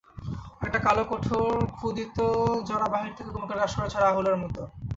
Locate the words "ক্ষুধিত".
1.75-2.17